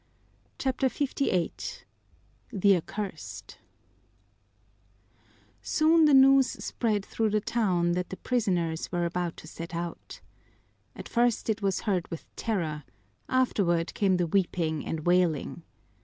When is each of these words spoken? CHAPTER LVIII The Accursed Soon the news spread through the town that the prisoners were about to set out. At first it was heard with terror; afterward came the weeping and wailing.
CHAPTER 0.57 0.87
LVIII 0.89 1.83
The 2.51 2.75
Accursed 2.75 3.59
Soon 5.61 6.05
the 6.05 6.15
news 6.15 6.47
spread 6.47 7.05
through 7.05 7.29
the 7.29 7.39
town 7.39 7.91
that 7.91 8.09
the 8.09 8.17
prisoners 8.17 8.91
were 8.91 9.05
about 9.05 9.37
to 9.37 9.47
set 9.47 9.75
out. 9.75 10.19
At 10.95 11.07
first 11.07 11.51
it 11.51 11.61
was 11.61 11.81
heard 11.81 12.07
with 12.09 12.35
terror; 12.35 12.83
afterward 13.29 13.93
came 13.93 14.17
the 14.17 14.25
weeping 14.25 14.83
and 14.87 15.01
wailing. 15.05 15.61